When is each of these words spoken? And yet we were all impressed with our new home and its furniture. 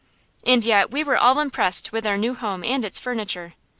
And 0.43 0.65
yet 0.65 0.89
we 0.89 1.03
were 1.03 1.15
all 1.15 1.39
impressed 1.39 1.91
with 1.91 2.07
our 2.07 2.17
new 2.17 2.33
home 2.33 2.63
and 2.63 2.83
its 2.83 2.97
furniture. 2.97 3.53